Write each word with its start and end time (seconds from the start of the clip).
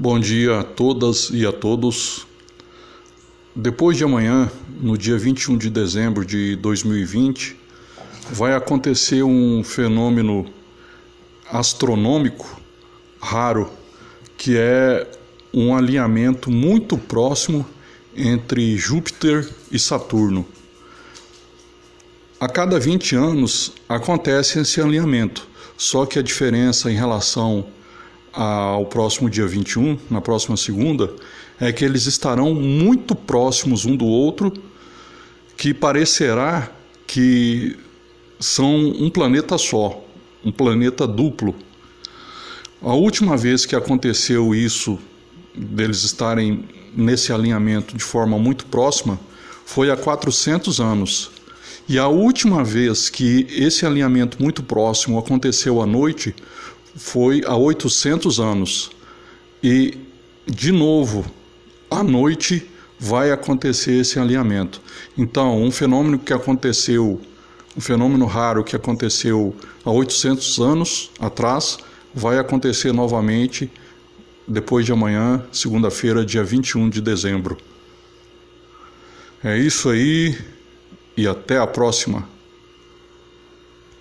Bom 0.00 0.20
dia 0.20 0.60
a 0.60 0.62
todas 0.62 1.28
e 1.32 1.44
a 1.44 1.50
todos. 1.50 2.24
Depois 3.52 3.96
de 3.96 4.04
amanhã, 4.04 4.48
no 4.80 4.96
dia 4.96 5.18
21 5.18 5.58
de 5.58 5.68
dezembro 5.68 6.24
de 6.24 6.54
2020, 6.54 7.56
vai 8.30 8.54
acontecer 8.54 9.24
um 9.24 9.64
fenômeno 9.64 10.46
astronômico 11.50 12.60
raro, 13.20 13.72
que 14.36 14.56
é 14.56 15.04
um 15.52 15.74
alinhamento 15.74 16.48
muito 16.48 16.96
próximo 16.96 17.66
entre 18.16 18.76
Júpiter 18.76 19.50
e 19.68 19.80
Saturno. 19.80 20.46
A 22.38 22.48
cada 22.48 22.78
20 22.78 23.16
anos 23.16 23.72
acontece 23.88 24.60
esse 24.60 24.80
alinhamento, 24.80 25.48
só 25.76 26.06
que 26.06 26.20
a 26.20 26.22
diferença 26.22 26.88
em 26.88 26.94
relação 26.94 27.66
ao 28.40 28.86
próximo 28.86 29.28
dia 29.28 29.48
21, 29.48 29.98
na 30.08 30.20
próxima 30.20 30.56
segunda, 30.56 31.12
é 31.58 31.72
que 31.72 31.84
eles 31.84 32.06
estarão 32.06 32.54
muito 32.54 33.12
próximos 33.16 33.84
um 33.84 33.96
do 33.96 34.06
outro, 34.06 34.52
que 35.56 35.74
parecerá 35.74 36.70
que 37.04 37.76
são 38.38 38.76
um 38.76 39.10
planeta 39.10 39.58
só, 39.58 40.04
um 40.44 40.52
planeta 40.52 41.04
duplo. 41.04 41.52
A 42.80 42.94
última 42.94 43.36
vez 43.36 43.66
que 43.66 43.74
aconteceu 43.74 44.54
isso, 44.54 45.00
deles 45.52 46.04
estarem 46.04 46.64
nesse 46.94 47.32
alinhamento 47.32 47.96
de 47.96 48.04
forma 48.04 48.38
muito 48.38 48.66
próxima, 48.66 49.18
foi 49.66 49.90
há 49.90 49.96
400 49.96 50.80
anos. 50.80 51.32
E 51.88 51.98
a 51.98 52.06
última 52.06 52.62
vez 52.62 53.08
que 53.08 53.48
esse 53.50 53.84
alinhamento 53.84 54.40
muito 54.40 54.62
próximo 54.62 55.18
aconteceu 55.18 55.82
à 55.82 55.86
noite 55.86 56.36
foi 56.98 57.42
há 57.46 57.56
800 57.56 58.40
anos. 58.40 58.90
E, 59.62 59.96
de 60.46 60.72
novo, 60.72 61.24
à 61.90 62.02
noite 62.02 62.68
vai 62.98 63.30
acontecer 63.30 63.92
esse 64.00 64.18
alinhamento. 64.18 64.82
Então, 65.16 65.62
um 65.62 65.70
fenômeno 65.70 66.18
que 66.18 66.32
aconteceu, 66.32 67.20
um 67.76 67.80
fenômeno 67.80 68.26
raro 68.26 68.64
que 68.64 68.74
aconteceu 68.74 69.54
há 69.84 69.90
800 69.90 70.58
anos 70.58 71.10
atrás, 71.20 71.78
vai 72.12 72.38
acontecer 72.38 72.92
novamente 72.92 73.70
depois 74.46 74.84
de 74.84 74.92
amanhã, 74.92 75.44
segunda-feira, 75.52 76.24
dia 76.24 76.42
21 76.42 76.90
de 76.90 77.00
dezembro. 77.00 77.56
É 79.44 79.56
isso 79.56 79.88
aí 79.88 80.36
e 81.16 81.28
até 81.28 81.58
a 81.58 81.66
próxima. 81.66 82.28